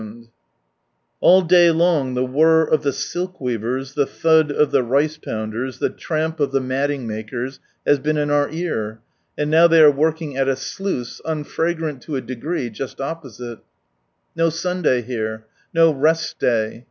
From 0.01 0.07
Sunrise 0.07 0.15
Land 0.23 0.29
All 1.19 1.41
day 1.43 1.69
long 1.69 2.15
tlie 2.15 2.27
whirr 2.31 2.63
of 2.63 2.81
the 2.81 2.91
silk 2.91 3.39
weavers, 3.39 3.93
the 3.93 4.07
thud 4.07 4.49
of 4.51 4.71
the 4.71 4.81
rjce 4.81 5.23
pounders, 5.23 5.79
ihe 5.79 5.95
tramp 5.95 6.39
of 6.39 6.51
the 6.51 6.59
matling 6.59 7.05
makers, 7.05 7.59
has 7.85 7.99
been 7.99 8.17
in 8.17 8.31
our 8.31 8.49
ear, 8.49 8.99
and 9.37 9.51
now 9.51 9.67
they 9.67 9.79
are 9.79 9.91
working 9.91 10.35
at 10.35 10.47
a 10.47 10.55
sluice, 10.55 11.21
unfragrant 11.23 12.01
to 12.01 12.15
a 12.15 12.21
degree, 12.21 12.71
just 12.71 12.99
opposite. 12.99 13.59
No 14.35 14.49
Sunday 14.49 15.03
here. 15.03 15.45
No 15.71 15.91
Rest 15.91 16.39
Day. 16.39 16.79